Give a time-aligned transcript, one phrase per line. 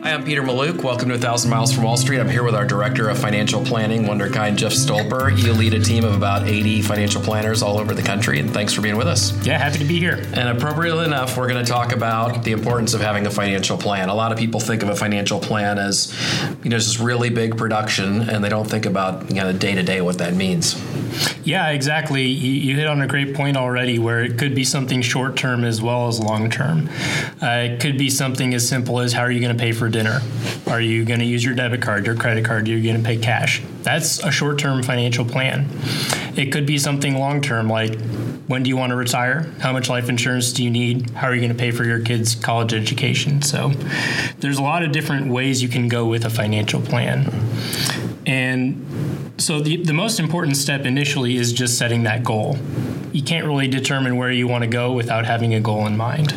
[0.00, 0.84] Hi, I'm Peter Mallouk.
[0.84, 2.20] Welcome to A 1,000 Miles from Wall Street.
[2.20, 5.36] I'm here with our Director of Financial Planning, Wonderkind Jeff Stolper.
[5.36, 8.72] You lead a team of about 80 financial planners all over the country, and thanks
[8.72, 9.32] for being with us.
[9.44, 10.24] Yeah, happy to be here.
[10.34, 14.08] And appropriately enough, we're going to talk about the importance of having a financial plan.
[14.08, 16.14] A lot of people think of a financial plan as,
[16.62, 19.82] you know, this really big production, and they don't think about, you know, day to
[19.82, 20.80] day what that means.
[21.44, 22.26] Yeah, exactly.
[22.26, 25.64] You, you, hit on a great point already where it could be something short term
[25.64, 26.88] as well as long term.
[27.42, 29.88] Uh, it could be something as simple as how are you going to pay for
[29.88, 30.20] dinner?
[30.66, 32.68] Are you going to use your debit card, your credit card?
[32.68, 33.62] Are You're going to pay cash.
[33.82, 35.68] That's a short term financial plan.
[36.36, 37.98] It could be something long term like
[38.48, 39.42] when do you want to retire?
[39.60, 41.10] How much life insurance do you need?
[41.10, 43.42] How are you going to pay for your kids' college education?
[43.42, 43.68] So
[44.38, 47.30] there's a lot of different ways you can go with a financial plan.
[48.28, 52.58] And so the, the most important step initially is just setting that goal.
[53.12, 56.34] You can't really determine where you want to go without having a goal in mind.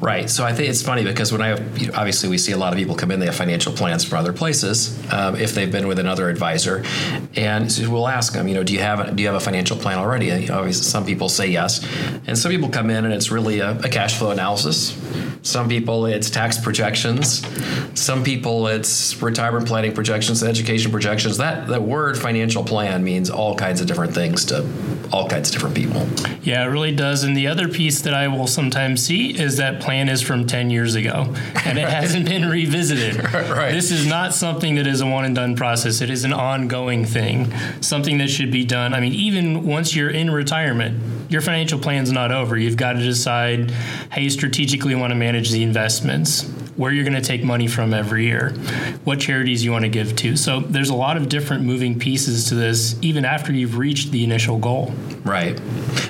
[0.00, 0.30] Right.
[0.30, 2.72] So I think it's funny because when I you know, obviously we see a lot
[2.72, 5.86] of people come in, they have financial plans from other places um, if they've been
[5.86, 6.82] with another advisor,
[7.36, 9.44] and so we'll ask them, you know, do you have a, do you have a
[9.44, 10.30] financial plan already?
[10.30, 11.86] And, obviously, some people say yes,
[12.26, 14.98] and some people come in and it's really a, a cash flow analysis.
[15.42, 17.46] Some people it's tax projections.
[17.98, 21.38] Some people it's retirement planning projections, education projections.
[21.38, 24.68] That the word financial plan means all kinds of different things to
[25.12, 26.06] all kinds of different people.
[26.42, 27.24] Yeah, it really does.
[27.24, 30.70] And the other piece that I will sometimes see is that plan is from 10
[30.70, 33.16] years ago and it hasn't been revisited.
[33.34, 33.72] right.
[33.72, 36.00] This is not something that is a one and done process.
[36.00, 38.94] It is an ongoing thing, something that should be done.
[38.94, 42.58] I mean, even once you're in retirement, your financial plan's not over.
[42.58, 43.70] You've got to decide
[44.10, 46.42] how you strategically want to manage the investments,
[46.76, 48.50] where you're going to take money from every year,
[49.04, 50.36] what charities you want to give to.
[50.36, 54.24] So there's a lot of different moving pieces to this, even after you've reached the
[54.24, 54.92] initial goal.
[55.24, 55.60] Right.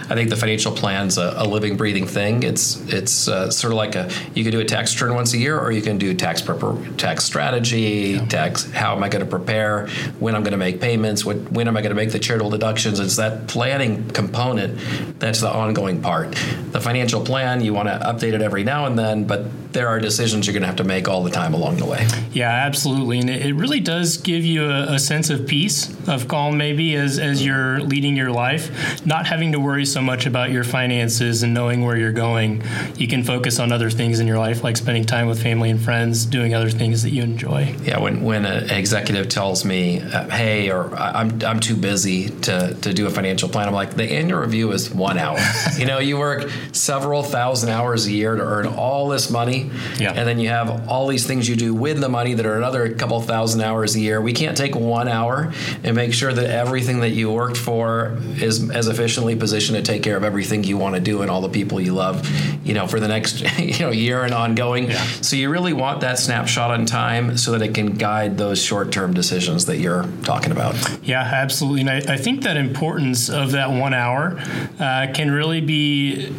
[0.09, 2.43] I think the financial plan's a, a living, breathing thing.
[2.43, 5.39] It's it's uh, sort of like a you can do a tax return once a
[5.39, 8.27] year, or you can do tax prepar- tax strategy, yeah.
[8.27, 9.89] tax how am I going to prepare,
[10.19, 12.51] when I'm going to make payments, what, when am I going to make the charitable
[12.51, 13.01] deductions.
[13.01, 14.79] It's that planning component
[15.19, 16.33] that's the ongoing part.
[16.73, 20.01] The financial plan you want to update it every now and then, but there are
[20.01, 22.07] decisions you're going to have to make all the time along the way.
[22.33, 26.57] Yeah, absolutely, and it, really does give you a, a sense of peace, of calm,
[26.57, 30.65] maybe as as you're leading your life, not having to worry so much about your
[30.65, 32.63] finances and knowing where you're going.
[32.97, 35.81] You can focus on other things in your life, like spending time with family and
[35.81, 37.75] friends, doing other things that you enjoy.
[37.83, 42.75] Yeah, when when an executive tells me, uh, "Hey," or "I'm I'm too busy to
[42.75, 45.39] to do a financial plan," I'm like, the annual review is one hour.
[45.79, 50.13] you know, you work several thousand hours a year to earn all this money, yeah.
[50.13, 52.95] and then you have all these things you do with the money that are another
[52.95, 54.21] couple thousand hours a year.
[54.21, 55.53] We can't take one hour
[55.83, 60.03] and make sure that everything that you worked for is as efficiently positioned to take
[60.03, 62.29] care of everything you want to do and all the people you love,
[62.65, 64.91] you know, for the next you know year and ongoing.
[64.91, 65.05] Yeah.
[65.21, 69.15] So you really want that snapshot in time so that it can guide those short-term
[69.15, 70.77] decisions that you're talking about.
[71.03, 71.81] Yeah, absolutely.
[71.83, 74.39] And I, I think that importance of that one hour
[74.79, 76.33] uh, can really be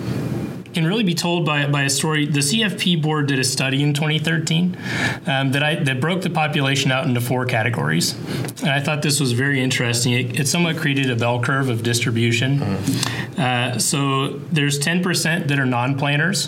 [0.74, 2.26] can really be told by, by a story.
[2.26, 4.78] The CFP board did a study in 2013
[5.26, 8.14] um, that I that broke the population out into four categories,
[8.62, 10.14] and I thought this was very interesting.
[10.14, 12.60] It, it somewhat created a bell curve of distribution.
[12.60, 13.42] Mm-hmm.
[13.42, 16.48] Uh, so there's 10% that are non-planners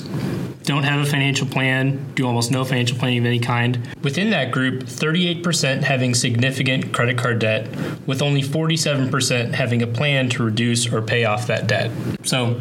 [0.63, 3.87] don't have a financial plan, do almost no financial planning of any kind.
[4.01, 7.67] Within that group, 38% having significant credit card debt,
[8.07, 11.91] with only 47% having a plan to reduce or pay off that debt.
[12.23, 12.59] So,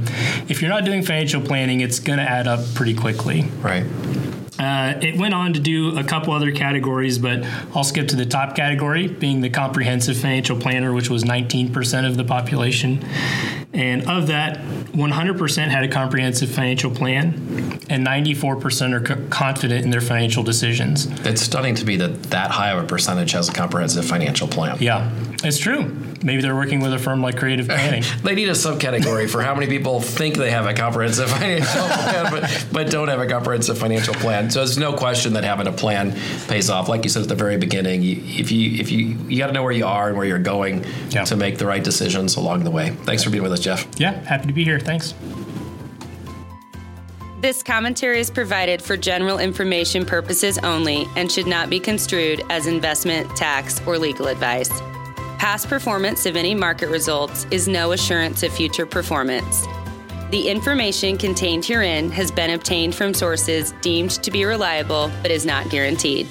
[0.49, 3.43] if you're not doing financial planning, it's going to add up pretty quickly.
[3.61, 3.85] Right.
[4.59, 8.27] Uh, it went on to do a couple other categories, but I'll skip to the
[8.27, 13.05] top category, being the comprehensive financial planner, which was 19% of the population.
[13.75, 20.03] And of that, 100% had a comprehensive financial plan, and 94% are confident in their
[20.03, 21.07] financial decisions.
[21.27, 24.77] It's stunning to me that that high of a percentage has a comprehensive financial plan.
[24.79, 25.11] Yeah,
[25.43, 25.91] it's true.
[26.23, 28.05] Maybe they're working with a firm like Creative Planning.
[28.23, 32.31] they need a subcategory for how many people think they have a comprehensive financial plan,
[32.31, 34.51] but, but don't have a comprehensive financial plan.
[34.51, 36.13] So there's no question that having a plan
[36.47, 36.89] pays off.
[36.89, 39.53] Like you said at the very beginning, you, if you if you you got to
[39.53, 41.25] know where you are and where you're going yeah.
[41.25, 42.91] to make the right decisions along the way.
[43.05, 43.89] Thanks for being with us, Jeff.
[43.99, 44.79] Yeah, happy to be here.
[44.79, 45.15] Thanks.
[47.41, 52.69] This commentary is provided for general information purposes only and should not be construed as
[52.69, 54.71] investment, tax, or legal advice.
[55.39, 59.67] Past performance of any market results is no assurance of future performance.
[60.31, 65.45] The information contained herein has been obtained from sources deemed to be reliable but is
[65.45, 66.29] not guaranteed.